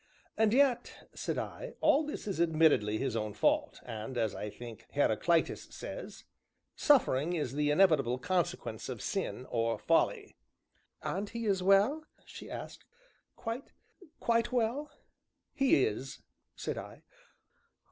[0.35, 4.87] "And yet," said I, "all this is admittedly his own fault, and, as I think
[4.93, 6.23] Heraclitus says:
[6.75, 10.37] 'Suffering is the inevitable consequence of Sin, or Folly.'"
[11.03, 12.83] "And he is well?" she asked;
[13.35, 13.73] "quite
[14.19, 14.89] quite well?"
[15.53, 16.23] "He is,"
[16.55, 17.03] said I.